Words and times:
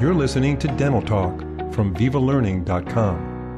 You're 0.00 0.14
listening 0.14 0.56
to 0.60 0.68
Dental 0.78 1.02
Talk 1.02 1.40
from 1.74 1.94
VivaLearning.com. 1.94 3.56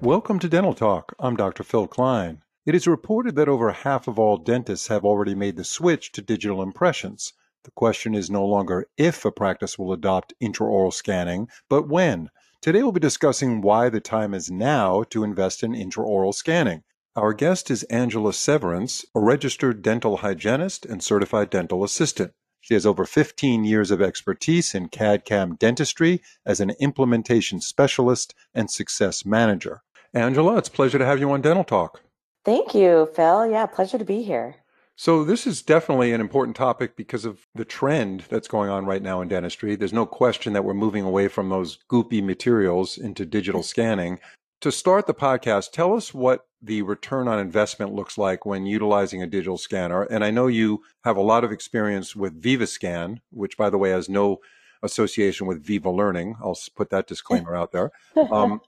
Welcome 0.00 0.40
to 0.40 0.48
Dental 0.48 0.74
Talk. 0.74 1.14
I'm 1.20 1.36
Dr. 1.36 1.62
Phil 1.62 1.86
Klein. 1.86 2.42
It 2.66 2.74
is 2.74 2.88
reported 2.88 3.36
that 3.36 3.48
over 3.48 3.70
half 3.70 4.08
of 4.08 4.18
all 4.18 4.38
dentists 4.38 4.88
have 4.88 5.04
already 5.04 5.36
made 5.36 5.56
the 5.56 5.62
switch 5.62 6.10
to 6.12 6.20
digital 6.20 6.64
impressions. 6.64 7.32
The 7.62 7.70
question 7.70 8.16
is 8.16 8.28
no 8.28 8.44
longer 8.44 8.88
if 8.96 9.24
a 9.24 9.30
practice 9.30 9.78
will 9.78 9.92
adopt 9.92 10.34
intraoral 10.42 10.92
scanning, 10.92 11.46
but 11.68 11.86
when. 11.86 12.30
Today 12.60 12.82
we'll 12.82 12.90
be 12.90 12.98
discussing 12.98 13.60
why 13.60 13.88
the 13.88 14.00
time 14.00 14.34
is 14.34 14.50
now 14.50 15.04
to 15.10 15.22
invest 15.22 15.62
in 15.62 15.74
intraoral 15.74 16.34
scanning. 16.34 16.82
Our 17.14 17.32
guest 17.32 17.70
is 17.70 17.84
Angela 17.84 18.32
Severance, 18.32 19.04
a 19.14 19.20
registered 19.20 19.80
dental 19.80 20.16
hygienist 20.16 20.84
and 20.84 21.00
certified 21.00 21.50
dental 21.50 21.84
assistant. 21.84 22.32
She 22.64 22.72
has 22.72 22.86
over 22.86 23.04
15 23.04 23.64
years 23.64 23.90
of 23.90 24.00
expertise 24.00 24.74
in 24.74 24.88
CAD 24.88 25.26
CAM 25.26 25.56
dentistry 25.56 26.22
as 26.46 26.60
an 26.60 26.70
implementation 26.80 27.60
specialist 27.60 28.34
and 28.54 28.70
success 28.70 29.26
manager. 29.26 29.82
Angela, 30.14 30.56
it's 30.56 30.70
a 30.70 30.72
pleasure 30.72 30.96
to 30.96 31.04
have 31.04 31.20
you 31.20 31.30
on 31.30 31.42
Dental 31.42 31.62
Talk. 31.62 32.00
Thank 32.42 32.74
you, 32.74 33.10
Phil. 33.14 33.50
Yeah, 33.50 33.66
pleasure 33.66 33.98
to 33.98 34.04
be 34.06 34.22
here. 34.22 34.54
So, 34.96 35.24
this 35.24 35.46
is 35.46 35.60
definitely 35.60 36.14
an 36.14 36.22
important 36.22 36.56
topic 36.56 36.96
because 36.96 37.26
of 37.26 37.46
the 37.54 37.66
trend 37.66 38.24
that's 38.30 38.48
going 38.48 38.70
on 38.70 38.86
right 38.86 39.02
now 39.02 39.20
in 39.20 39.28
dentistry. 39.28 39.76
There's 39.76 39.92
no 39.92 40.06
question 40.06 40.54
that 40.54 40.64
we're 40.64 40.72
moving 40.72 41.04
away 41.04 41.28
from 41.28 41.50
those 41.50 41.80
goopy 41.90 42.24
materials 42.24 42.96
into 42.96 43.26
digital 43.26 43.60
mm-hmm. 43.60 43.66
scanning. 43.66 44.20
To 44.62 44.72
start 44.72 45.06
the 45.06 45.12
podcast, 45.12 45.72
tell 45.72 45.92
us 45.92 46.14
what 46.14 46.46
the 46.64 46.82
return 46.82 47.28
on 47.28 47.38
investment 47.38 47.92
looks 47.92 48.16
like 48.16 48.46
when 48.46 48.66
utilizing 48.66 49.22
a 49.22 49.26
digital 49.26 49.58
scanner. 49.58 50.02
And 50.02 50.24
I 50.24 50.30
know 50.30 50.46
you 50.46 50.82
have 51.04 51.16
a 51.16 51.22
lot 51.22 51.44
of 51.44 51.52
experience 51.52 52.16
with 52.16 52.40
VivaScan, 52.40 53.18
which, 53.30 53.56
by 53.56 53.68
the 53.68 53.78
way, 53.78 53.90
has 53.90 54.08
no 54.08 54.40
association 54.82 55.46
with 55.46 55.62
Viva 55.62 55.90
Learning. 55.90 56.36
I'll 56.42 56.58
put 56.74 56.90
that 56.90 57.06
disclaimer 57.06 57.54
out 57.54 57.72
there. 57.72 57.90
Um, 58.30 58.60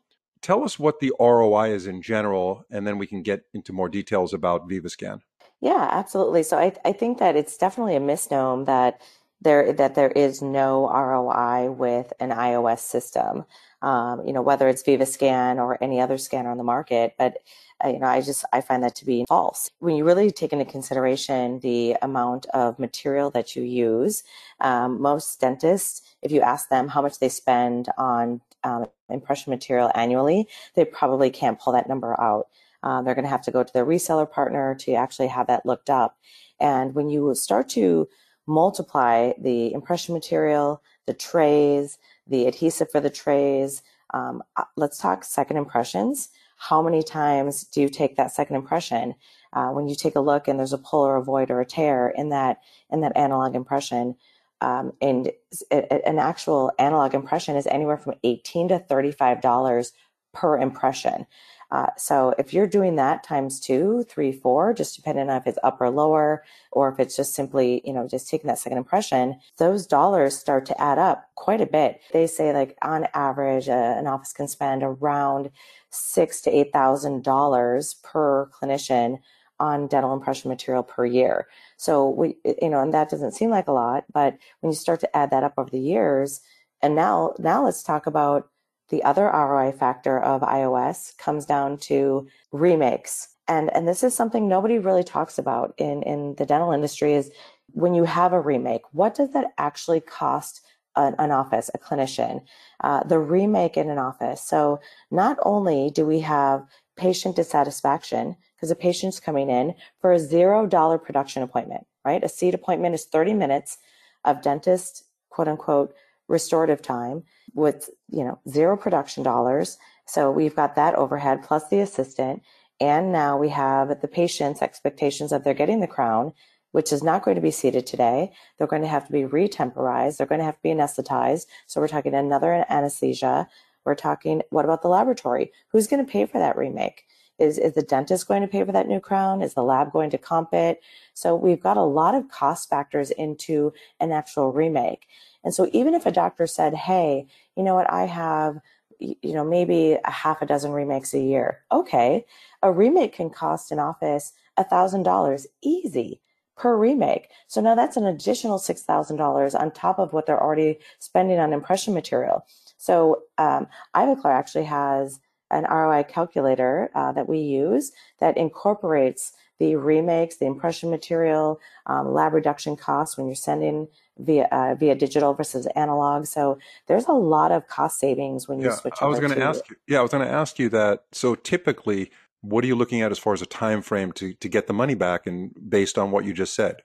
tell 0.42 0.62
us 0.64 0.78
what 0.78 1.00
the 1.00 1.12
ROI 1.18 1.70
is 1.70 1.86
in 1.86 2.02
general, 2.02 2.64
and 2.70 2.86
then 2.86 2.98
we 2.98 3.06
can 3.06 3.22
get 3.22 3.44
into 3.54 3.72
more 3.72 3.88
details 3.88 4.34
about 4.34 4.68
VivaScan. 4.68 5.20
Yeah, 5.60 5.88
absolutely. 5.90 6.42
So 6.42 6.58
I, 6.58 6.74
I 6.84 6.92
think 6.92 7.18
that 7.18 7.36
it's 7.36 7.56
definitely 7.56 7.96
a 7.96 8.00
misnomer 8.00 8.64
that 8.66 9.00
there 9.40 9.72
that 9.72 9.94
there 9.94 10.10
is 10.10 10.42
no 10.42 10.88
ROI 10.88 11.70
with 11.70 12.12
an 12.20 12.30
IOS 12.30 12.80
system. 12.80 13.44
Um, 13.86 14.26
you 14.26 14.32
know, 14.32 14.42
whether 14.42 14.68
it's 14.68 14.82
VivaScan 14.82 15.58
or 15.58 15.78
any 15.80 16.00
other 16.00 16.18
scanner 16.18 16.50
on 16.50 16.58
the 16.58 16.64
market, 16.64 17.14
but 17.16 17.36
uh, 17.84 17.88
you 17.88 18.00
know, 18.00 18.08
I 18.08 18.20
just 18.20 18.44
I 18.52 18.60
find 18.60 18.82
that 18.82 18.96
to 18.96 19.04
be 19.04 19.24
false. 19.28 19.70
When 19.78 19.94
you 19.94 20.04
really 20.04 20.30
take 20.32 20.52
into 20.52 20.64
consideration 20.64 21.60
the 21.60 21.96
amount 22.02 22.46
of 22.46 22.80
material 22.80 23.30
that 23.30 23.54
you 23.54 23.62
use, 23.62 24.24
um, 24.60 25.00
most 25.00 25.40
dentists, 25.40 26.02
if 26.20 26.32
you 26.32 26.40
ask 26.40 26.68
them 26.68 26.88
how 26.88 27.00
much 27.00 27.20
they 27.20 27.28
spend 27.28 27.88
on 27.96 28.40
um, 28.64 28.86
impression 29.08 29.50
material 29.52 29.92
annually, 29.94 30.48
they 30.74 30.84
probably 30.84 31.30
can't 31.30 31.60
pull 31.60 31.72
that 31.74 31.88
number 31.88 32.20
out. 32.20 32.48
Uh, 32.82 33.02
they're 33.02 33.14
going 33.14 33.24
to 33.24 33.36
have 33.36 33.42
to 33.42 33.52
go 33.52 33.62
to 33.62 33.72
their 33.72 33.86
reseller 33.86 34.28
partner 34.28 34.74
to 34.80 34.94
actually 34.94 35.28
have 35.28 35.46
that 35.46 35.64
looked 35.64 35.90
up. 35.90 36.16
And 36.60 36.94
when 36.94 37.08
you 37.08 37.34
start 37.34 37.68
to 37.70 38.08
multiply 38.46 39.32
the 39.38 39.72
impression 39.72 40.14
material, 40.14 40.82
the 41.06 41.14
trays, 41.14 41.98
the 42.26 42.46
adhesive 42.46 42.90
for 42.90 43.00
the 43.00 43.10
trays, 43.10 43.82
um, 44.14 44.42
uh, 44.56 44.64
let's 44.76 44.98
talk 44.98 45.24
second 45.24 45.56
impressions. 45.56 46.30
How 46.56 46.82
many 46.82 47.02
times 47.02 47.64
do 47.64 47.80
you 47.80 47.88
take 47.88 48.16
that 48.16 48.32
second 48.32 48.56
impression? 48.56 49.14
Uh, 49.52 49.68
when 49.70 49.88
you 49.88 49.94
take 49.94 50.16
a 50.16 50.20
look 50.20 50.48
and 50.48 50.58
there's 50.58 50.72
a 50.72 50.78
pull 50.78 51.00
or 51.00 51.16
a 51.16 51.22
void 51.22 51.50
or 51.50 51.60
a 51.60 51.66
tear 51.66 52.08
in 52.08 52.30
that 52.30 52.60
in 52.90 53.00
that 53.00 53.16
analog 53.16 53.54
impression, 53.54 54.16
um, 54.60 54.92
and 55.02 55.30
an 55.70 56.18
actual 56.18 56.72
analog 56.78 57.14
impression 57.14 57.56
is 57.56 57.66
anywhere 57.66 57.98
from 57.98 58.14
18 58.24 58.68
to 58.68 58.78
35 58.78 59.40
dollars 59.40 59.92
per 60.32 60.58
impression 60.58 61.26
uh, 61.70 61.86
so 61.96 62.34
if 62.38 62.52
you're 62.52 62.66
doing 62.66 62.96
that 62.96 63.22
times 63.22 63.60
two 63.60 64.04
three 64.08 64.32
four 64.32 64.72
just 64.72 64.96
depending 64.96 65.28
on 65.28 65.36
if 65.36 65.46
it's 65.46 65.58
up 65.62 65.80
or 65.80 65.90
lower 65.90 66.44
or 66.72 66.88
if 66.88 66.98
it's 66.98 67.16
just 67.16 67.34
simply 67.34 67.82
you 67.84 67.92
know 67.92 68.06
just 68.06 68.28
taking 68.28 68.48
that 68.48 68.58
second 68.58 68.78
impression 68.78 69.38
those 69.58 69.86
dollars 69.86 70.36
start 70.36 70.64
to 70.66 70.80
add 70.80 70.98
up 70.98 71.28
quite 71.34 71.60
a 71.60 71.66
bit 71.66 72.00
they 72.12 72.26
say 72.26 72.52
like 72.52 72.76
on 72.82 73.06
average 73.14 73.68
uh, 73.68 73.94
an 73.96 74.06
office 74.06 74.32
can 74.32 74.48
spend 74.48 74.82
around 74.82 75.50
six 75.90 76.40
to 76.40 76.50
eight 76.50 76.72
thousand 76.72 77.22
dollars 77.24 77.94
per 78.02 78.48
clinician 78.50 79.18
on 79.58 79.86
dental 79.86 80.12
impression 80.12 80.50
material 80.50 80.82
per 80.82 81.04
year. 81.04 81.46
So 81.76 82.08
we, 82.10 82.36
you 82.60 82.68
know, 82.68 82.80
and 82.82 82.92
that 82.94 83.10
doesn't 83.10 83.32
seem 83.32 83.50
like 83.50 83.68
a 83.68 83.72
lot, 83.72 84.04
but 84.12 84.36
when 84.60 84.70
you 84.70 84.76
start 84.76 85.00
to 85.00 85.16
add 85.16 85.30
that 85.30 85.44
up 85.44 85.54
over 85.56 85.70
the 85.70 85.80
years, 85.80 86.40
and 86.82 86.94
now, 86.94 87.34
now 87.38 87.64
let's 87.64 87.82
talk 87.82 88.06
about 88.06 88.50
the 88.88 89.02
other 89.02 89.24
ROI 89.24 89.72
factor 89.72 90.18
of 90.20 90.42
IOS 90.42 91.16
comes 91.18 91.46
down 91.46 91.78
to 91.78 92.28
remakes. 92.52 93.28
And, 93.48 93.74
and 93.74 93.86
this 93.86 94.02
is 94.02 94.14
something 94.14 94.48
nobody 94.48 94.78
really 94.78 95.04
talks 95.04 95.38
about 95.38 95.74
in, 95.78 96.02
in 96.02 96.34
the 96.36 96.46
dental 96.46 96.72
industry 96.72 97.14
is 97.14 97.30
when 97.72 97.94
you 97.94 98.04
have 98.04 98.32
a 98.32 98.40
remake, 98.40 98.82
what 98.92 99.14
does 99.14 99.32
that 99.32 99.52
actually 99.58 100.00
cost 100.00 100.62
an, 100.96 101.14
an 101.18 101.30
office, 101.30 101.70
a 101.74 101.78
clinician? 101.78 102.42
Uh, 102.82 103.02
the 103.04 103.18
remake 103.18 103.76
in 103.76 103.90
an 103.90 103.98
office. 103.98 104.42
So 104.42 104.80
not 105.10 105.38
only 105.42 105.90
do 105.90 106.06
we 106.06 106.20
have 106.20 106.66
patient 106.96 107.36
dissatisfaction, 107.36 108.36
because 108.56 108.70
a 108.70 108.76
patient's 108.76 109.20
coming 109.20 109.50
in 109.50 109.74
for 110.00 110.12
a 110.12 110.18
zero 110.18 110.66
dollar 110.66 110.98
production 110.98 111.42
appointment, 111.42 111.86
right? 112.04 112.24
A 112.24 112.28
seat 112.28 112.54
appointment 112.54 112.94
is 112.94 113.04
30 113.04 113.34
minutes 113.34 113.78
of 114.24 114.42
dentist, 114.42 115.04
quote 115.28 115.48
unquote, 115.48 115.94
restorative 116.28 116.82
time 116.82 117.22
with, 117.54 117.88
you 118.08 118.24
know, 118.24 118.38
zero 118.48 118.76
production 118.76 119.22
dollars. 119.22 119.78
So 120.06 120.30
we've 120.30 120.56
got 120.56 120.74
that 120.76 120.94
overhead 120.94 121.42
plus 121.42 121.68
the 121.68 121.80
assistant. 121.80 122.42
And 122.80 123.12
now 123.12 123.38
we 123.38 123.48
have 123.48 124.00
the 124.00 124.08
patient's 124.08 124.62
expectations 124.62 125.32
of 125.32 125.44
they're 125.44 125.54
getting 125.54 125.80
the 125.80 125.86
crown, 125.86 126.32
which 126.72 126.92
is 126.92 127.02
not 127.02 127.22
going 127.24 127.36
to 127.36 127.40
be 127.40 127.50
seated 127.50 127.86
today. 127.86 128.32
They're 128.58 128.66
going 128.66 128.82
to 128.82 128.88
have 128.88 129.06
to 129.06 129.12
be 129.12 129.22
retemporized. 129.22 130.18
They're 130.18 130.26
going 130.26 130.40
to 130.40 130.44
have 130.44 130.56
to 130.56 130.62
be 130.62 130.70
anesthetized. 130.70 131.46
So 131.66 131.80
we're 131.80 131.88
talking 131.88 132.14
another 132.14 132.66
anesthesia. 132.68 133.48
We're 133.84 133.94
talking, 133.94 134.42
what 134.50 134.64
about 134.64 134.82
the 134.82 134.88
laboratory? 134.88 135.52
Who's 135.68 135.86
going 135.86 136.04
to 136.04 136.10
pay 136.10 136.26
for 136.26 136.38
that 136.38 136.58
remake? 136.58 137.04
Is, 137.38 137.58
is 137.58 137.74
the 137.74 137.82
dentist 137.82 138.28
going 138.28 138.42
to 138.42 138.48
pay 138.48 138.64
for 138.64 138.72
that 138.72 138.88
new 138.88 139.00
crown? 139.00 139.42
Is 139.42 139.54
the 139.54 139.62
lab 139.62 139.92
going 139.92 140.10
to 140.10 140.18
comp 140.18 140.52
it? 140.54 140.80
So 141.14 141.34
we've 141.34 141.62
got 141.62 141.76
a 141.76 141.82
lot 141.82 142.14
of 142.14 142.28
cost 142.28 142.68
factors 142.68 143.10
into 143.10 143.72
an 144.00 144.10
actual 144.10 144.52
remake. 144.52 145.06
And 145.46 145.54
so 145.54 145.70
even 145.72 145.94
if 145.94 146.06
a 146.06 146.10
doctor 146.10 146.44
said, 146.48 146.74
hey, 146.74 147.24
you 147.56 147.62
know 147.62 147.76
what, 147.76 147.88
I 147.88 148.04
have, 148.06 148.58
you 148.98 149.32
know, 149.32 149.44
maybe 149.44 149.96
a 150.04 150.10
half 150.10 150.42
a 150.42 150.46
dozen 150.46 150.72
remakes 150.72 151.14
a 151.14 151.20
year. 151.20 151.60
Okay. 151.70 152.26
A 152.64 152.72
remake 152.72 153.12
can 153.12 153.30
cost 153.30 153.70
an 153.70 153.78
office 153.78 154.32
a 154.56 154.64
thousand 154.64 155.04
dollars 155.04 155.46
easy 155.62 156.20
per 156.56 156.76
remake. 156.76 157.28
So 157.46 157.60
now 157.60 157.76
that's 157.76 157.96
an 157.96 158.06
additional 158.06 158.58
$6,000 158.58 159.60
on 159.60 159.70
top 159.70 160.00
of 160.00 160.12
what 160.12 160.26
they're 160.26 160.42
already 160.42 160.80
spending 160.98 161.38
on 161.38 161.52
impression 161.52 161.94
material. 161.94 162.44
So 162.76 163.22
um, 163.38 163.68
Ivoclar 163.94 164.34
actually 164.34 164.64
has 164.64 165.20
an 165.50 165.64
ROI 165.64 166.04
calculator 166.04 166.90
uh, 166.94 167.12
that 167.12 167.28
we 167.28 167.38
use 167.38 167.92
that 168.20 168.36
incorporates 168.36 169.32
the 169.58 169.76
remakes, 169.76 170.36
the 170.36 170.46
impression 170.46 170.90
material, 170.90 171.60
um, 171.86 172.12
lab 172.12 172.34
reduction 172.34 172.76
costs 172.76 173.16
when 173.16 173.26
you're 173.26 173.34
sending 173.34 173.88
via 174.18 174.44
uh, 174.52 174.74
via 174.74 174.94
digital 174.94 175.34
versus 175.34 175.66
analog. 175.74 176.26
So 176.26 176.58
there's 176.86 177.06
a 177.06 177.12
lot 177.12 177.52
of 177.52 177.66
cost 177.68 177.98
savings 177.98 178.48
when 178.48 178.60
you 178.60 178.66
yeah, 178.68 178.74
switch. 178.74 178.94
I 179.00 179.06
was 179.06 179.18
going 179.18 179.32
to 179.32 179.42
ask 179.42 179.68
you. 179.70 179.76
Yeah, 179.88 180.00
I 180.00 180.02
was 180.02 180.10
going 180.10 180.26
to 180.26 180.32
ask 180.32 180.58
you 180.58 180.68
that. 180.70 181.04
So 181.12 181.34
typically, 181.34 182.10
what 182.42 182.64
are 182.64 182.66
you 182.66 182.76
looking 182.76 183.00
at 183.00 183.10
as 183.10 183.18
far 183.18 183.32
as 183.32 183.42
a 183.42 183.46
time 183.46 183.82
frame 183.82 184.12
to 184.12 184.34
to 184.34 184.48
get 184.48 184.66
the 184.66 184.74
money 184.74 184.94
back, 184.94 185.26
and 185.26 185.54
based 185.68 185.96
on 185.96 186.10
what 186.10 186.24
you 186.24 186.32
just 186.32 186.54
said? 186.54 186.82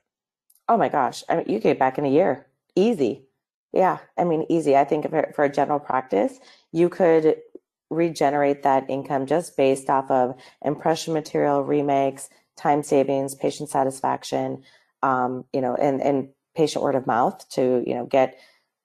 Oh 0.68 0.76
my 0.76 0.88
gosh, 0.88 1.22
I 1.28 1.36
mean, 1.36 1.46
you 1.48 1.58
get 1.58 1.78
back 1.78 1.98
in 1.98 2.06
a 2.06 2.10
year, 2.10 2.46
easy. 2.74 3.26
Yeah, 3.72 3.98
I 4.18 4.24
mean, 4.24 4.44
easy. 4.50 4.76
I 4.76 4.84
think 4.84 5.08
for, 5.08 5.32
for 5.34 5.44
a 5.44 5.52
general 5.52 5.80
practice, 5.80 6.38
you 6.72 6.90
could 6.90 7.36
regenerate 7.92 8.62
that 8.62 8.88
income 8.88 9.26
just 9.26 9.56
based 9.56 9.90
off 9.90 10.10
of 10.10 10.34
impression 10.64 11.12
material 11.12 11.62
remakes, 11.62 12.30
time 12.56 12.82
savings, 12.82 13.34
patient 13.34 13.68
satisfaction, 13.68 14.62
um, 15.02 15.44
you 15.52 15.60
know, 15.60 15.74
and, 15.74 16.00
and 16.00 16.28
patient 16.54 16.82
word 16.82 16.94
of 16.94 17.06
mouth 17.06 17.48
to, 17.50 17.82
you 17.86 17.94
know, 17.94 18.06
get 18.06 18.38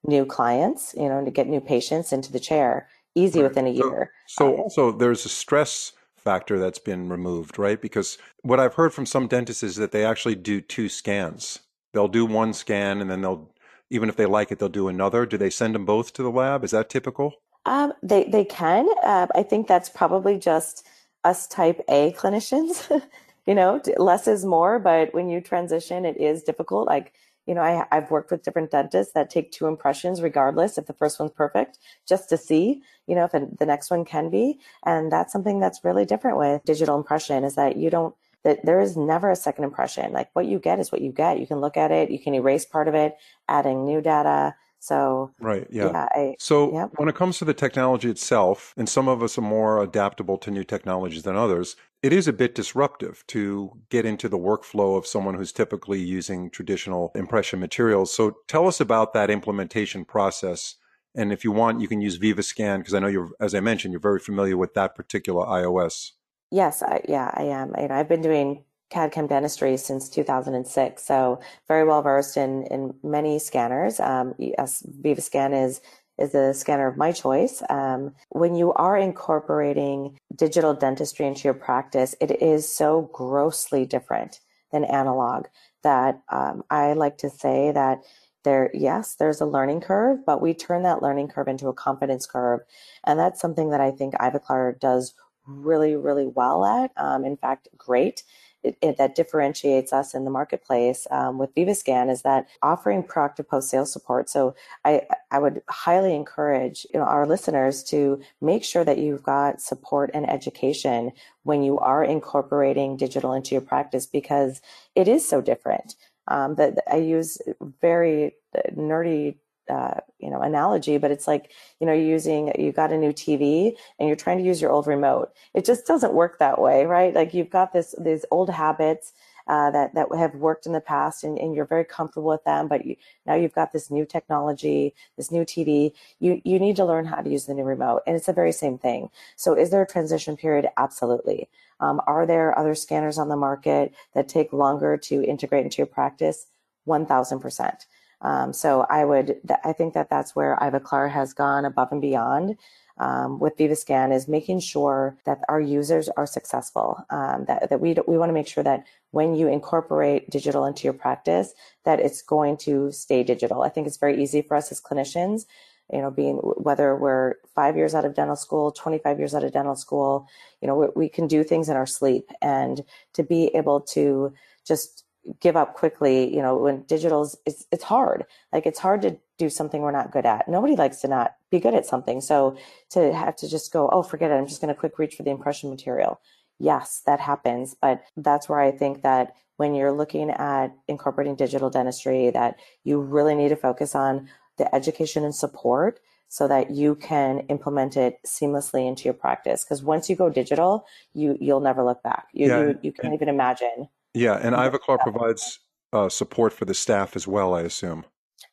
new 0.05 0.25
clients, 0.25 0.93
you 0.97 1.09
know, 1.09 1.23
to 1.23 1.31
get 1.31 1.47
new 1.47 1.61
patients 1.61 2.13
into 2.13 2.31
the 2.31 2.39
chair 2.39 2.87
easy 3.15 3.41
right. 3.41 3.49
within 3.49 3.67
a 3.67 3.71
year. 3.71 4.11
So, 4.27 4.45
so 4.45 4.53
um, 4.53 4.59
also 4.59 4.91
there's 4.91 5.25
a 5.25 5.29
stress 5.29 5.93
factor 6.15 6.59
that's 6.59 6.79
been 6.79 7.09
removed, 7.09 7.57
right? 7.57 7.81
Because 7.81 8.17
what 8.41 8.59
I've 8.59 8.75
heard 8.75 8.93
from 8.93 9.05
some 9.05 9.27
dentists 9.27 9.63
is 9.63 9.77
that 9.77 9.91
they 9.91 10.05
actually 10.05 10.35
do 10.35 10.61
two 10.61 10.89
scans. 10.89 11.59
They'll 11.93 12.07
do 12.07 12.25
one 12.25 12.53
scan 12.53 13.01
and 13.01 13.09
then 13.09 13.21
they'll, 13.21 13.51
even 13.89 14.09
if 14.09 14.17
they 14.17 14.25
like 14.25 14.51
it, 14.51 14.59
they'll 14.59 14.69
do 14.69 14.87
another. 14.87 15.25
Do 15.25 15.37
they 15.37 15.49
send 15.49 15.73
them 15.73 15.85
both 15.85 16.13
to 16.13 16.23
the 16.23 16.29
lab? 16.29 16.63
Is 16.63 16.71
that 16.71 16.89
typical? 16.89 17.33
Um, 17.67 17.93
they 18.01 18.23
they 18.23 18.45
can. 18.45 18.87
Uh, 19.03 19.27
I 19.35 19.43
think 19.43 19.67
that's 19.67 19.89
probably 19.89 20.39
just 20.39 20.87
us 21.23 21.47
type 21.47 21.81
A 21.89 22.13
clinicians. 22.13 22.89
you 23.45 23.53
know, 23.53 23.81
less 23.97 24.27
is 24.27 24.45
more, 24.45 24.79
but 24.79 25.13
when 25.13 25.29
you 25.29 25.41
transition, 25.41 26.05
it 26.05 26.17
is 26.17 26.43
difficult. 26.43 26.87
Like 26.87 27.13
you 27.47 27.55
know, 27.55 27.61
I, 27.61 27.85
I've 27.91 28.11
worked 28.11 28.29
with 28.29 28.43
different 28.43 28.71
dentists 28.71 29.13
that 29.13 29.29
take 29.29 29.51
two 29.51 29.67
impressions, 29.67 30.21
regardless 30.21 30.77
if 30.77 30.85
the 30.85 30.93
first 30.93 31.19
one's 31.19 31.31
perfect, 31.31 31.79
just 32.07 32.29
to 32.29 32.37
see, 32.37 32.83
you 33.07 33.15
know, 33.15 33.23
if 33.23 33.31
the 33.31 33.65
next 33.65 33.89
one 33.89 34.03
can 34.03 34.29
be. 34.29 34.59
And 34.85 35.11
that's 35.11 35.31
something 35.31 35.59
that's 35.59 35.83
really 35.83 36.05
different 36.05 36.37
with 36.37 36.65
digital 36.65 36.97
impression 36.97 37.45
is 37.45 37.55
that 37.55 37.77
you 37.77 37.89
don't, 37.89 38.13
that 38.43 38.65
there 38.65 38.81
is 38.81 38.97
never 38.97 39.31
a 39.31 39.35
second 39.35 39.63
impression. 39.63 40.11
Like 40.11 40.29
what 40.33 40.45
you 40.45 40.59
get 40.59 40.79
is 40.79 40.91
what 40.91 41.01
you 41.01 41.13
get. 41.13 41.39
You 41.39 41.47
can 41.47 41.61
look 41.61 41.77
at 41.77 41.89
it, 41.91 42.11
you 42.11 42.19
can 42.19 42.35
erase 42.35 42.65
part 42.65 42.89
of 42.89 42.95
it, 42.95 43.15
adding 43.47 43.85
new 43.85 44.01
data. 44.01 44.53
So 44.79 45.31
right, 45.39 45.67
yeah. 45.69 45.91
yeah 45.91 46.07
I, 46.11 46.35
so 46.39 46.73
yep. 46.73 46.91
when 46.95 47.09
it 47.09 47.15
comes 47.15 47.39
to 47.39 47.45
the 47.45 47.53
technology 47.53 48.09
itself, 48.09 48.73
and 48.77 48.87
some 48.87 49.07
of 49.07 49.23
us 49.23 49.37
are 49.37 49.41
more 49.41 49.81
adaptable 49.81 50.37
to 50.39 50.51
new 50.51 50.63
technologies 50.63 51.23
than 51.23 51.35
others, 51.35 51.75
it 52.03 52.13
is 52.13 52.27
a 52.27 52.33
bit 52.33 52.55
disruptive 52.55 53.23
to 53.27 53.71
get 53.89 54.05
into 54.05 54.29
the 54.29 54.37
workflow 54.37 54.97
of 54.97 55.07
someone 55.07 55.33
who's 55.33 55.51
typically 55.51 55.99
using 55.99 56.49
traditional 56.49 57.11
impression 57.15 57.59
materials. 57.59 58.13
So 58.13 58.37
tell 58.47 58.67
us 58.67 58.79
about 58.79 59.13
that 59.13 59.29
implementation 59.29 60.05
process. 60.05 60.75
And 61.15 61.33
if 61.33 61.43
you 61.43 61.51
want, 61.51 61.81
you 61.81 61.87
can 61.87 61.99
use 61.99 62.19
VivaScan 62.19 62.77
because 62.79 62.93
I 62.93 62.99
know 62.99 63.07
you're, 63.07 63.31
as 63.39 63.55
I 63.55 63.59
mentioned, 63.59 63.91
you're 63.91 63.99
very 63.99 64.19
familiar 64.19 64.57
with 64.57 64.75
that 64.75 64.95
particular 64.95 65.43
IOS. 65.45 66.11
Yes, 66.51 66.81
I, 66.81 67.01
yeah, 67.09 67.31
I 67.33 67.43
am. 67.43 67.73
You 67.77 67.87
know, 67.87 67.95
I've 67.95 68.07
been 68.07 68.21
doing 68.21 68.63
CAD 68.89 69.11
CAM 69.11 69.27
dentistry 69.27 69.77
since 69.77 70.09
2006, 70.09 71.03
so 71.03 71.39
very 71.67 71.83
well 71.83 72.01
versed 72.01 72.37
in 72.37 72.63
in 72.67 72.93
many 73.03 73.39
scanners. 73.39 73.99
Um, 73.99 74.33
yes, 74.37 74.83
VivaScan 75.01 75.65
is 75.65 75.81
is 76.17 76.33
a 76.33 76.53
scanner 76.53 76.87
of 76.87 76.97
my 76.97 77.11
choice. 77.11 77.61
Um, 77.69 78.15
when 78.29 78.55
you 78.55 78.73
are 78.73 78.97
incorporating 78.97 80.17
digital 80.35 80.73
dentistry 80.73 81.27
into 81.27 81.43
your 81.43 81.53
practice, 81.53 82.15
it 82.19 82.41
is 82.41 82.67
so 82.67 83.09
grossly 83.13 83.85
different 83.85 84.39
than 84.71 84.83
analog 84.83 85.45
that 85.83 86.21
um, 86.29 86.63
I 86.69 86.93
like 86.93 87.17
to 87.19 87.29
say 87.29 87.71
that 87.71 88.01
there, 88.43 88.71
yes, 88.73 89.15
there's 89.15 89.41
a 89.41 89.45
learning 89.45 89.81
curve, 89.81 90.19
but 90.25 90.41
we 90.41 90.53
turn 90.53 90.83
that 90.83 91.01
learning 91.01 91.27
curve 91.27 91.47
into 91.47 91.67
a 91.67 91.73
confidence 91.73 92.25
curve. 92.25 92.61
And 93.05 93.19
that's 93.19 93.41
something 93.41 93.69
that 93.71 93.81
I 93.81 93.91
think 93.91 94.13
Ivoclar 94.15 94.79
does 94.79 95.13
really, 95.45 95.95
really 95.95 96.27
well 96.27 96.65
at. 96.65 96.91
Um, 96.97 97.25
in 97.25 97.37
fact, 97.37 97.67
great 97.77 98.23
it, 98.67 98.77
it, 98.81 98.97
that 98.97 99.15
differentiates 99.15 99.93
us 99.93 100.13
in 100.13 100.25
the 100.25 100.31
marketplace 100.31 101.07
um, 101.11 101.37
with 101.37 101.53
VivaScan 101.55 102.11
is 102.11 102.21
that 102.21 102.47
offering 102.61 103.03
proactive 103.03 103.47
post 103.47 103.69
sales 103.69 103.91
support. 103.91 104.29
So 104.29 104.55
I, 104.85 105.03
I 105.31 105.39
would 105.39 105.61
highly 105.69 106.15
encourage 106.15 106.85
you 106.93 106.99
know, 106.99 107.05
our 107.05 107.25
listeners 107.25 107.83
to 107.85 108.19
make 108.41 108.63
sure 108.63 108.83
that 108.83 108.97
you've 108.97 109.23
got 109.23 109.61
support 109.61 110.11
and 110.13 110.29
education 110.29 111.11
when 111.43 111.63
you 111.63 111.79
are 111.79 112.03
incorporating 112.03 112.97
digital 112.97 113.33
into 113.33 113.55
your 113.55 113.61
practice 113.61 114.05
because 114.05 114.61
it 114.95 115.07
is 115.07 115.27
so 115.27 115.41
different. 115.41 115.95
Um, 116.29 116.55
that 116.55 116.79
I 116.91 116.97
use 116.97 117.37
very 117.81 118.35
nerdy 118.75 119.37
uh, 119.69 119.99
you 120.19 120.29
know 120.29 120.41
analogy 120.41 120.97
but 120.97 121.11
it's 121.11 121.27
like 121.27 121.51
you 121.79 121.87
know 121.87 121.93
you're 121.93 122.05
using 122.05 122.51
you 122.59 122.71
got 122.71 122.91
a 122.91 122.97
new 122.97 123.11
tv 123.11 123.73
and 123.99 124.07
you're 124.07 124.15
trying 124.15 124.37
to 124.37 124.43
use 124.43 124.61
your 124.61 124.71
old 124.71 124.87
remote. 124.87 125.31
It 125.53 125.65
just 125.65 125.85
doesn't 125.85 126.13
work 126.13 126.39
that 126.39 126.59
way 126.61 126.85
right? 126.85 127.13
Like 127.13 127.33
you've 127.33 127.49
got 127.49 127.73
this 127.73 127.95
these 127.99 128.25
old 128.31 128.49
habits 128.49 129.13
uh, 129.47 129.71
that 129.71 129.95
that 129.95 130.07
have 130.17 130.35
worked 130.35 130.65
in 130.65 130.73
the 130.73 130.81
past 130.81 131.23
and, 131.23 131.39
and 131.39 131.55
you're 131.55 131.65
very 131.65 131.85
comfortable 131.85 132.29
with 132.29 132.43
them 132.43 132.67
but 132.67 132.85
you, 132.85 132.95
now 133.25 133.33
you've 133.33 133.53
got 133.53 133.71
this 133.71 133.89
new 133.89 134.05
technology 134.05 134.93
this 135.15 135.31
new 135.31 135.45
tv 135.45 135.93
you 136.19 136.41
you 136.43 136.59
need 136.59 136.75
to 136.75 136.83
learn 136.83 137.05
how 137.05 137.21
to 137.21 137.29
use 137.29 137.45
the 137.45 137.53
new 137.53 137.63
remote 137.63 138.01
and 138.05 138.15
it's 138.15 138.25
the 138.25 138.33
very 138.33 138.51
same 138.51 138.77
thing. 138.77 139.09
So 139.35 139.53
is 139.53 139.69
there 139.69 139.81
a 139.81 139.87
transition 139.87 140.35
period? 140.37 140.67
Absolutely. 140.77 141.49
Um, 141.79 142.01
are 142.07 142.25
there 142.25 142.57
other 142.57 142.75
scanners 142.75 143.17
on 143.17 143.29
the 143.29 143.35
market 143.35 143.93
that 144.13 144.27
take 144.27 144.51
longer 144.51 144.97
to 144.97 145.23
integrate 145.23 145.63
into 145.63 145.77
your 145.77 145.87
practice? 145.87 146.47
1000% 146.87 147.85
um, 148.21 148.53
so 148.53 148.85
I 148.89 149.05
would, 149.05 149.37
I 149.63 149.73
think 149.73 149.93
that 149.93 150.09
that's 150.09 150.35
where 150.35 150.57
Ivoclar 150.61 151.09
has 151.11 151.33
gone 151.33 151.65
above 151.65 151.91
and 151.91 152.01
beyond. 152.01 152.57
Um, 152.99 153.37
with 153.37 153.57
VivaScan 153.57 154.11
is 154.11 154.27
making 154.27 154.59
sure 154.59 155.19
that 155.25 155.41
our 155.47 155.61
users 155.61 156.09
are 156.09 156.25
successful. 156.25 157.05
Um, 157.11 157.45
that, 157.45 157.69
that 157.69 157.79
we 157.79 157.95
we 158.07 158.17
want 158.17 158.29
to 158.29 158.33
make 158.33 158.47
sure 158.47 158.63
that 158.63 158.85
when 159.11 159.35
you 159.35 159.47
incorporate 159.47 160.31
digital 160.31 160.65
into 160.65 160.85
your 160.85 160.93
practice, 160.93 161.53
that 161.85 161.99
it's 161.99 162.23
going 162.23 162.57
to 162.57 162.91
stay 162.91 163.23
digital. 163.23 163.61
I 163.61 163.69
think 163.69 163.85
it's 163.85 163.97
very 163.97 164.19
easy 164.19 164.41
for 164.41 164.57
us 164.57 164.71
as 164.71 164.81
clinicians, 164.81 165.45
you 165.93 166.01
know, 166.01 166.09
being 166.09 166.37
whether 166.37 166.95
we're 166.95 167.35
five 167.53 167.77
years 167.77 167.93
out 167.93 168.03
of 168.03 168.15
dental 168.15 168.35
school, 168.35 168.71
25 168.71 169.19
years 169.19 169.35
out 169.35 169.43
of 169.43 169.53
dental 169.53 169.75
school, 169.75 170.27
you 170.61 170.67
know, 170.67 170.75
we, 170.75 170.87
we 170.95 171.09
can 171.09 171.27
do 171.27 171.43
things 171.43 171.69
in 171.69 171.77
our 171.77 171.85
sleep, 171.85 172.31
and 172.41 172.83
to 173.13 173.21
be 173.21 173.51
able 173.53 173.79
to 173.81 174.33
just 174.65 175.03
give 175.39 175.55
up 175.55 175.73
quickly 175.73 176.33
you 176.33 176.41
know 176.41 176.57
when 176.57 176.83
digital's 176.83 177.37
it's 177.45 177.65
it's 177.71 177.83
hard. 177.83 178.25
Like 178.53 178.65
it's 178.65 178.79
hard 178.79 179.01
to 179.03 179.17
do 179.37 179.49
something 179.49 179.81
we're 179.81 179.91
not 179.91 180.11
good 180.11 180.25
at. 180.25 180.47
Nobody 180.47 180.75
likes 180.75 181.01
to 181.01 181.07
not 181.07 181.35
be 181.51 181.59
good 181.59 181.75
at 181.75 181.85
something. 181.85 182.21
So 182.21 182.57
to 182.91 183.13
have 183.13 183.35
to 183.37 183.49
just 183.49 183.71
go 183.71 183.89
oh 183.91 184.03
forget 184.03 184.31
it. 184.31 184.35
I'm 184.35 184.47
just 184.47 184.61
going 184.61 184.73
to 184.73 184.79
quick 184.79 184.97
reach 184.99 185.15
for 185.15 185.23
the 185.23 185.31
impression 185.31 185.69
material. 185.69 186.19
Yes 186.59 187.01
that 187.05 187.19
happens. 187.19 187.75
But 187.81 188.03
that's 188.15 188.49
where 188.49 188.59
i 188.59 188.71
think 188.71 189.03
that 189.03 189.33
when 189.57 189.73
you're 189.73 189.91
looking 189.91 190.29
at 190.29 190.75
incorporating 190.87 191.35
digital 191.35 191.69
dentistry 191.69 192.29
that 192.29 192.57
you 192.83 193.01
really 193.01 193.35
need 193.35 193.49
to 193.49 193.55
focus 193.55 193.95
on 193.95 194.29
the 194.57 194.73
education 194.73 195.23
and 195.23 195.35
support 195.35 195.99
so 196.29 196.47
that 196.47 196.71
you 196.71 196.95
can 196.95 197.39
implement 197.41 197.95
it 197.95 198.19
seamlessly 198.25 198.87
into 198.87 199.05
your 199.05 199.13
practice. 199.13 199.63
Because 199.63 199.81
once 199.81 200.09
you 200.09 200.15
go 200.15 200.29
digital 200.29 200.85
you 201.13 201.37
you'll 201.39 201.59
never 201.59 201.83
look 201.83 202.01
back. 202.03 202.27
You 202.33 202.47
yeah. 202.47 202.59
you, 202.61 202.79
you 202.83 202.91
can't 202.91 203.13
even 203.13 203.29
imagine 203.29 203.87
yeah, 204.17 204.39
and 204.41 204.55
Ivoclar 204.55 204.99
provides 204.99 205.59
uh, 205.93 206.09
support 206.09 206.53
for 206.53 206.65
the 206.65 206.73
staff 206.73 207.15
as 207.15 207.27
well, 207.27 207.53
I 207.53 207.61
assume. 207.61 208.05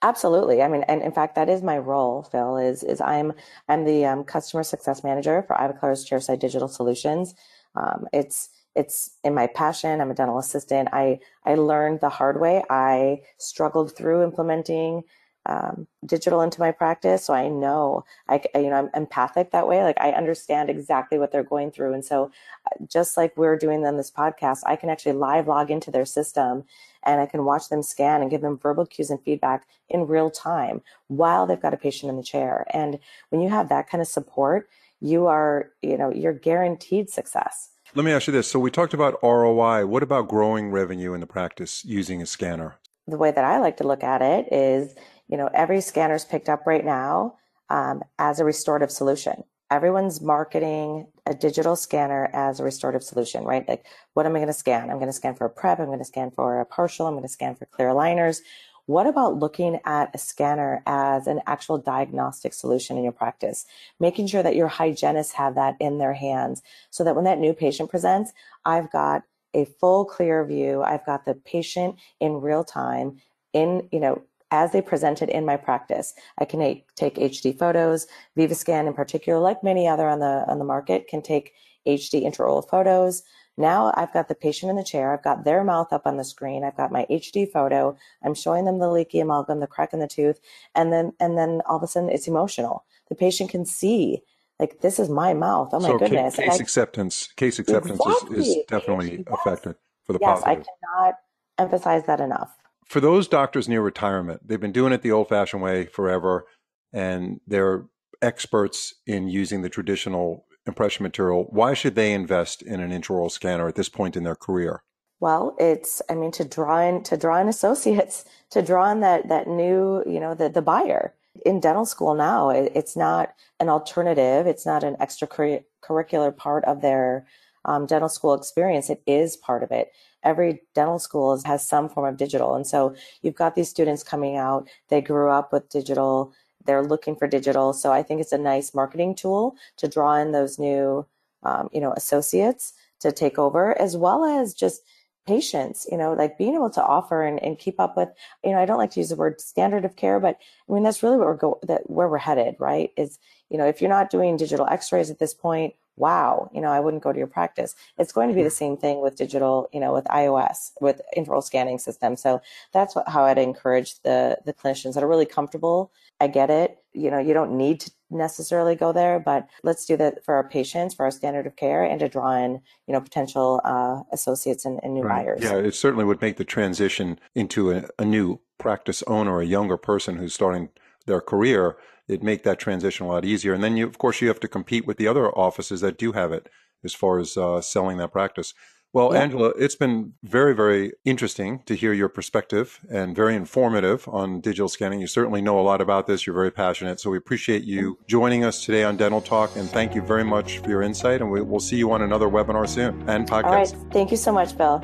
Absolutely. 0.02 0.62
I 0.62 0.69
mean, 0.69 0.82
and 0.82 1.02
in 1.02 1.12
fact, 1.12 1.34
that 1.34 1.49
is 1.49 1.62
my 1.62 1.78
role. 1.78 2.22
Phil 2.25 2.56
is 2.58 2.82
is 2.82 3.00
I'm 3.00 3.32
I'm 3.69 3.84
the 3.84 4.05
um, 4.05 4.25
customer 4.25 4.62
success 4.62 5.02
manager 5.02 5.43
for 5.46 5.56
Ivoclar's 5.56 6.08
Chairside 6.08 6.40
Digital 6.40 6.69
Solutions. 6.69 7.34
Um, 7.75 8.06
it's 8.12 8.50
it's 8.75 9.16
in 9.25 9.34
my 9.34 9.46
passion. 9.46 10.00
I'm 10.00 10.11
a 10.11 10.14
dental 10.14 10.38
assistant. 10.38 10.88
I 10.93 11.20
I 11.44 11.55
learned 11.55 12.00
the 12.00 12.08
hard 12.08 12.40
way. 12.40 12.62
I 12.69 13.22
struggled 13.38 13.96
through 13.96 14.25
implementing 14.25 15.05
um, 15.46 15.87
digital 16.06 16.41
into 16.41 16.61
my 16.61 16.73
practice. 16.73 17.25
So 17.25 17.35
I 17.35 17.49
know 17.49 18.05
I, 18.29 18.43
you 18.55 18.70
know, 18.70 18.76
I'm 18.76 18.91
empathic 18.94 19.50
that 19.50 19.69
way. 19.69 19.82
Like 19.82 20.00
I 20.00 20.12
understand 20.12 20.70
exactly 20.70 21.19
what 21.19 21.32
they're 21.32 21.43
going 21.43 21.70
through. 21.70 21.93
And 21.93 22.05
so 22.05 22.31
uh, 22.67 22.85
just 22.87 23.17
like 23.17 23.37
we're 23.37 23.58
doing 23.58 23.85
on 23.87 23.96
this 23.96 24.11
podcast, 24.11 24.61
I 24.67 24.76
can 24.76 24.88
actually 24.88 25.12
live 25.12 25.46
log 25.46 25.70
into 25.70 25.91
their 25.91 26.06
system 26.06 26.64
and 27.05 27.20
I 27.20 27.26
can 27.26 27.44
watch 27.44 27.69
them 27.69 27.82
scan 27.82 28.23
and 28.23 28.31
give 28.31 28.41
them 28.41 28.58
verbal 28.58 28.87
cues 28.87 29.10
and 29.10 29.22
feedback 29.22 29.67
in 29.89 30.06
real 30.06 30.31
time 30.31 30.81
while 31.08 31.46
they've 31.46 31.60
got 31.60 31.74
a 31.74 31.79
patient 31.79 32.10
in 32.10 32.17
the 32.17 32.22
chair. 32.22 32.67
And 32.70 32.98
when 33.29 33.41
you 33.41 33.51
have 33.51 33.69
that 33.69 33.89
kind 33.89 34.01
of 34.01 34.08
support, 34.08 34.69
you 35.01 35.27
are, 35.27 35.70
you 35.82 35.98
know, 35.98 36.10
you're 36.10 36.32
guaranteed 36.32 37.10
success. 37.10 37.70
Let 37.94 38.05
me 38.05 38.13
ask 38.13 38.27
you 38.27 38.32
this. 38.32 38.51
So 38.51 38.58
we 38.58 38.70
talked 38.70 38.94
about 38.94 39.22
ROI. 39.22 39.86
What 39.86 40.03
about 40.03 40.29
growing 40.29 40.70
revenue 40.70 41.13
in 41.15 41.20
the 41.20 41.27
practice 41.27 41.84
using 41.84 42.22
a 42.22 42.27
scanner? 42.27 42.77
The 43.06 43.19
way 43.19 43.31
that 43.31 43.44
I 43.44 43.58
like 43.58 43.77
to 43.77 43.86
look 43.86 44.03
at 44.03 44.22
it 44.22 44.51
is 44.51 44.94
you 45.34 45.38
know, 45.38 45.50
every 45.53 45.81
scanner 45.81 46.14
is 46.14 46.24
picked 46.24 46.48
up 46.48 46.64
right 46.64 46.84
now 46.84 47.34
um, 47.69 48.05
as 48.20 48.38
a 48.38 48.44
restorative 48.44 48.93
solution. 48.93 49.43
Everyone's 49.69 50.20
marketing 50.20 51.08
a 51.26 51.34
digital 51.34 51.74
scanner 51.74 52.31
as 52.32 52.60
a 52.60 52.62
restorative 52.62 53.03
solution, 53.03 53.43
right? 53.43 53.69
Like, 53.69 53.84
what 54.12 54.26
am 54.26 54.36
I 54.36 54.38
going 54.38 54.46
to 54.46 54.53
scan? 54.53 54.91
I'm 54.91 54.98
going 54.98 55.08
to 55.08 55.12
scan 55.12 55.34
for 55.34 55.44
a 55.44 55.50
prep. 55.50 55.81
I'm 55.81 55.86
going 55.86 55.98
to 55.98 56.05
scan 56.05 56.31
for 56.31 56.60
a 56.60 56.64
partial. 56.64 57.08
I'm 57.08 57.14
going 57.14 57.24
to 57.24 57.29
scan 57.29 57.56
for 57.56 57.67
clear 57.67 57.88
aligners. 57.88 58.43
What 58.86 59.08
about 59.08 59.34
looking 59.34 59.81
at 59.84 60.14
a 60.14 60.19
scanner 60.19 60.84
as 60.86 61.26
an 61.26 61.41
actual 61.48 61.79
diagnostic 61.79 62.55
solution 62.55 62.96
in 62.96 63.03
your 63.03 63.12
practice? 63.12 63.67
Making 63.98 64.29
sure 64.29 64.44
that 64.44 64.55
your 64.55 64.69
hygienists 64.69 65.32
have 65.32 65.56
that 65.56 65.74
in 65.81 65.98
their 65.98 66.14
hands 66.14 66.62
so 66.91 67.03
that 67.03 67.17
when 67.17 67.24
that 67.24 67.41
new 67.41 67.55
patient 67.55 67.91
presents, 67.91 68.32
I've 68.64 68.93
got 68.93 69.24
a 69.53 69.64
full 69.64 70.05
clear 70.05 70.44
view. 70.44 70.84
I've 70.84 71.05
got 71.05 71.24
the 71.24 71.34
patient 71.34 71.96
in 72.20 72.41
real 72.41 72.62
time 72.62 73.20
in, 73.53 73.88
you 73.91 73.98
know, 73.98 74.22
as 74.55 74.70
they 74.70 74.81
presented 74.81 75.29
in 75.31 75.44
my 75.44 75.56
practice. 75.56 76.15
I 76.39 76.44
can 76.44 76.61
take 76.94 77.17
HD 77.17 77.58
photos. 77.58 78.06
VivaScan 78.39 78.87
in 78.87 78.94
particular, 78.94 79.41
like 79.41 79.65
many 79.65 79.89
other 79.89 80.08
on 80.08 80.20
the 80.20 80.44
on 80.46 80.61
the 80.61 80.65
market, 80.65 81.08
can 81.08 81.23
take 81.23 81.53
HD 81.87 82.25
intraoral 82.25 82.67
photos. 82.67 83.25
Now 83.56 83.93
I've 83.96 84.13
got 84.13 84.29
the 84.29 84.34
patient 84.34 84.70
in 84.70 84.77
the 84.77 84.84
chair. 84.84 85.13
I've 85.13 85.25
got 85.25 85.44
their 85.44 85.65
mouth 85.65 85.93
up 85.93 86.06
on 86.06 86.17
the 86.17 86.25
screen. 86.25 86.63
I've 86.63 86.77
got 86.77 86.93
my 86.93 87.05
HD 87.11 87.51
photo. 87.51 87.96
I'm 88.23 88.34
showing 88.34 88.65
them 88.65 88.79
the 88.79 88.89
leaky 88.89 89.19
amalgam, 89.20 89.58
the 89.58 89.67
crack 89.67 89.93
in 89.93 89.99
the 89.99 90.06
tooth, 90.06 90.41
and 90.75 90.93
then 90.93 91.13
and 91.19 91.37
then 91.37 91.61
all 91.67 91.77
of 91.77 91.82
a 91.82 91.89
sudden 91.89 92.11
it's 92.11 92.29
emotional. 92.29 92.84
The 93.08 93.17
patient 93.17 93.51
can 93.51 93.65
see 93.67 94.23
like 94.61 94.81
this 94.82 95.01
is 95.01 95.08
my 95.08 95.34
mouth. 95.34 95.70
Oh 95.73 95.81
my 95.81 95.89
so 95.89 95.99
goodness! 95.99 96.37
Case, 96.37 96.49
case 96.49 96.61
acceptance, 96.61 97.29
case 97.34 97.58
acceptance 97.58 98.01
exactly. 98.01 98.39
is, 98.39 98.49
is 98.49 98.56
definitely 98.69 99.17
yes. 99.17 99.27
affected 99.37 99.75
for 100.05 100.13
the 100.13 100.20
yes, 100.23 100.41
positive. 100.41 100.65
I 100.65 100.65
cannot 100.70 101.15
emphasize 101.58 102.06
that 102.06 102.20
enough 102.20 102.55
for 102.86 103.00
those 103.00 103.29
doctors 103.29 103.69
near 103.69 103.81
retirement, 103.81 104.46
they've 104.46 104.60
been 104.60 104.72
doing 104.72 104.93
it 104.93 105.03
the 105.03 105.12
old 105.12 105.29
fashioned 105.29 105.62
way 105.62 105.86
forever, 105.86 106.46
and 106.93 107.41
they're 107.46 107.84
experts 108.22 108.94
in 109.06 109.29
using 109.29 109.62
the 109.62 109.69
traditional 109.69 110.46
impression 110.67 111.03
material. 111.03 111.46
Why 111.50 111.74
should 111.74 111.94
they 111.94 112.12
invest 112.12 112.62
in 112.62 112.81
an 112.81 112.91
intraoral 112.91 113.31
scanner 113.31 113.69
at 113.69 113.74
this 113.74 113.88
point 113.88 114.17
in 114.17 114.24
their 114.24 114.34
career? 114.34 114.82
Well, 115.20 115.56
it's 115.58 116.03
I 116.10 116.14
mean 116.14 116.32
to 116.32 116.44
draw 116.44 116.81
in 116.81 117.03
to 117.05 117.17
draw 117.17 117.41
in 117.41 117.48
associates, 117.48 118.24
to 118.50 118.62
draw 118.62 118.91
in 118.91 119.00
that 119.00 119.29
that 119.29 119.46
new, 119.46 120.03
you 120.06 120.20
know, 120.20 120.34
the 120.34 120.48
the 120.48 120.62
buyer. 120.62 121.14
In 121.44 121.58
dental 121.58 121.84
school 121.84 122.14
now, 122.14 122.50
it, 122.50 122.70
it's 122.76 122.96
not 122.96 123.34
an 123.58 123.69
alternative, 123.69 124.46
it's 124.46 124.64
not 124.64 124.84
an 124.84 124.94
extracurricular 124.96 126.36
part 126.36 126.64
of 126.64 126.81
their 126.81 127.26
um, 127.65 127.87
dental 127.87 128.09
school 128.09 128.35
experience. 128.35 128.91
It 128.91 129.03
is 129.06 129.37
part 129.37 129.63
of 129.63 129.71
it. 129.71 129.93
Every 130.23 130.63
dental 130.75 130.99
school 130.99 131.41
has 131.44 131.67
some 131.67 131.89
form 131.89 132.06
of 132.06 132.17
digital. 132.17 132.55
And 132.55 132.67
so 132.67 132.94
you've 133.23 133.35
got 133.35 133.55
these 133.55 133.69
students 133.69 134.03
coming 134.03 134.37
out, 134.37 134.69
they 134.89 135.01
grew 135.01 135.31
up 135.31 135.53
with 135.53 135.69
digital, 135.69 136.33
they're 136.65 136.83
looking 136.83 137.17
for 137.17 137.29
digital. 137.29 137.73
So 137.73 137.93
I 137.93 138.03
think 138.03 138.21
it's 138.21 138.33
a 138.33 138.39
nice 138.39 138.75
marketing 138.75 139.15
tool 139.15 139.56
to 139.77 139.89
draw 139.89 140.17
in 140.17 140.33
those 140.33 140.59
new, 140.59 141.06
um, 141.43 141.69
you 141.73 141.81
know, 141.81 141.93
associates 141.93 142.73
to 143.01 143.13
take 143.13 143.39
over, 143.39 143.79
as 143.79 143.97
well 143.97 144.25
as 144.25 144.55
just 144.55 144.83
patients, 145.27 145.87
you 145.91 145.97
know, 145.97 146.13
like 146.13 146.39
being 146.39 146.55
able 146.55 146.71
to 146.71 146.83
offer 146.83 147.23
and, 147.23 147.43
and 147.43 147.59
keep 147.59 147.81
up 147.81 147.97
with, 147.97 148.09
you 148.43 148.53
know, 148.53 148.59
I 148.59 148.67
don't 148.67 148.79
like 148.79 148.91
to 148.93 149.01
use 149.01 149.09
the 149.09 149.17
word 149.17 149.41
standard 149.41 149.85
of 149.85 149.97
care, 149.97 150.21
but 150.21 150.39
I 150.69 150.73
mean, 150.73 150.83
that's 150.83 151.03
really 151.03 151.17
what 151.17 151.27
we're 151.27 151.37
go 151.37 151.59
that 151.63 151.89
where 151.89 152.09
we're 152.09 152.19
headed, 152.19 152.56
right? 152.59 152.91
Is, 152.97 153.19
you 153.51 153.59
know, 153.59 153.67
if 153.67 153.81
you're 153.81 153.91
not 153.91 154.11
doing 154.11 154.37
digital 154.37 154.67
x-rays 154.67 155.11
at 155.11 155.19
this 155.19 155.35
point, 155.35 155.75
wow, 155.96 156.51
you 156.53 156.60
know, 156.60 156.70
I 156.70 156.81
wouldn't 156.81 157.03
go 157.03 157.13
to 157.13 157.19
your 157.19 157.29
practice. 157.29 157.74
It's 157.98 158.13
going 158.13 158.29
to 158.29 158.34
be 158.34 158.43
the 158.43 158.51
same 158.51 158.77
thing 158.77 159.01
with 159.01 159.17
digital, 159.17 159.69
you 159.72 159.81
know, 159.81 159.93
with 159.93 160.05
IOS, 160.06 160.72
with 160.81 161.01
intraoral 161.17 161.43
scanning 161.43 161.79
system. 161.79 162.17
So 162.17 162.41
that's 162.72 162.94
what, 162.94 163.08
how 163.08 163.24
I'd 163.24 163.39
encourage 163.39 164.01
the, 164.03 164.39
the 164.44 164.53
clinicians 164.53 164.94
that 164.94 165.05
are 165.05 165.08
really 165.08 165.27
comfortable. 165.27 165.93
I 166.20 166.27
get 166.29 166.51
it. 166.51 166.79
You 166.93 167.10
know, 167.10 167.19
you 167.19 167.34
don't 167.34 167.56
need 167.56 167.81
to 167.81 167.91
necessarily 168.10 168.74
go 168.74 168.93
there, 168.93 169.19
but 169.19 169.48
let's 169.63 169.84
do 169.84 169.96
that 169.96 170.24
for 170.24 170.34
our 170.34 170.48
patients, 170.48 170.94
for 170.94 171.05
our 171.05 171.10
standard 171.10 171.46
of 171.46 171.56
care, 171.56 171.84
and 171.84 171.98
to 172.01 172.08
draw 172.08 172.34
in, 172.36 172.60
you 172.86 172.93
know, 172.93 173.01
potential 173.01 173.60
uh, 173.65 174.03
associates 174.13 174.65
and, 174.65 174.81
and 174.82 174.94
new 174.94 175.03
right. 175.03 175.24
buyers. 175.24 175.41
Yeah, 175.43 175.56
it 175.56 175.74
certainly 175.74 176.05
would 176.05 176.20
make 176.20 176.36
the 176.36 176.44
transition 176.44 177.19
into 177.34 177.72
a, 177.72 177.84
a 177.98 178.05
new 178.05 178.41
practice 178.58 179.03
owner, 179.06 179.41
a 179.41 179.46
younger 179.46 179.77
person 179.77 180.17
who's 180.17 180.34
starting 180.34 180.69
their 181.06 181.20
career 181.20 181.77
it'd 182.08 182.23
make 182.23 182.43
that 182.43 182.58
transition 182.58 183.06
a 183.06 183.08
lot 183.08 183.25
easier. 183.25 183.55
And 183.55 183.63
then 183.63 183.77
you, 183.77 183.87
of 183.87 183.99
course, 183.99 184.20
you 184.20 184.29
have 184.29 184.41
to 184.41 184.49
compete 184.49 184.87
with 184.87 184.96
the 184.96 185.08
other 185.08 185.31
offices 185.31 185.81
that 185.81 185.99
do 185.99 186.13
have 186.13 186.32
it 186.32 186.49
as 186.84 186.94
far 186.94 187.19
as 187.19 187.37
uh, 187.37 187.61
selling 187.61 187.96
that 187.99 188.13
practice. 188.13 188.55
Well, 188.93 189.13
yeah. 189.13 189.23
Angela, 189.23 189.53
it's 189.58 189.75
been 189.75 190.13
very, 190.23 190.55
very 190.55 190.93
interesting 191.05 191.63
to 191.67 191.75
hear 191.75 191.93
your 191.93 192.08
perspective 192.08 192.79
and 192.89 193.15
very 193.15 193.34
informative 193.34 194.08
on 194.08 194.41
digital 194.41 194.69
scanning. 194.69 195.01
You 195.01 195.08
certainly 195.08 195.43
know 195.43 195.58
a 195.58 195.63
lot 195.63 195.81
about 195.81 196.06
this. 196.06 196.27
You're 196.27 196.34
very 196.34 196.53
passionate. 196.53 197.01
So 197.01 197.11
we 197.11 197.19
appreciate 197.19 197.65
you 197.65 197.99
joining 198.06 198.44
us 198.44 198.65
today 198.65 198.84
on 198.84 198.96
Dental 198.96 199.20
Talk. 199.20 199.56
And 199.56 199.69
thank 199.69 199.96
you 199.96 200.03
very 200.03 200.25
much 200.25 200.58
for 200.58 200.70
your 200.70 200.82
insight. 200.82 201.23
And 201.23 201.31
we, 201.31 201.43
will 201.43 201.58
see 201.58 201.77
you 201.77 201.91
on 201.91 202.03
another 202.03 202.29
webinar 202.29 202.69
soon 202.69 203.08
and 203.08 203.29
podcast. 203.29 203.44
All 203.44 203.53
right. 203.53 203.75
Thank 203.91 204.13
you 204.13 204.17
so 204.17 204.32
much, 204.32 204.56
Bill. 204.56 204.81